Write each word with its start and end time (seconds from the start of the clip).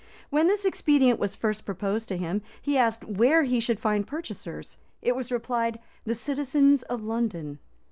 When 0.31 0.47
this 0.47 0.65
expedient 0.65 1.19
was 1.19 1.35
first 1.35 1.63
proposed 1.63 2.07
to 2.09 2.17
him, 2.17 2.41
he 2.59 2.75
asked 2.75 3.03
where 3.05 3.43
he 3.43 3.59
should 3.59 3.79
find 3.79 4.07
purchasers. 4.07 4.77
It 5.03 5.15
was 5.15 5.31
replied, 5.31 5.77
the 6.05 6.15
citizens 6.15 6.81
of 6.81 7.03
London. 7.03 7.59